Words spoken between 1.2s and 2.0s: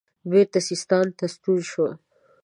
ستون شو.